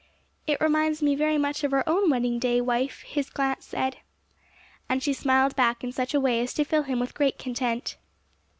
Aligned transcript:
"It 0.47 0.59
reminds 0.59 1.03
me 1.03 1.13
very 1.13 1.37
much 1.37 1.63
of 1.63 1.73
our 1.73 1.83
own 1.85 2.09
wedding 2.09 2.39
day, 2.39 2.59
wife," 2.59 3.03
his 3.03 3.29
glance 3.29 3.65
said. 3.67 3.97
And 4.89 5.03
she 5.03 5.13
smiled 5.13 5.55
back 5.55 5.83
in 5.83 5.91
such 5.91 6.15
a 6.15 6.19
way 6.19 6.39
as 6.41 6.55
to 6.55 6.63
fill 6.63 6.81
him 6.81 6.99
with 6.99 7.13
great 7.13 7.37
content. 7.37 7.97